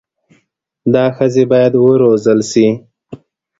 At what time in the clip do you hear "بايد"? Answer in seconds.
1.51-1.73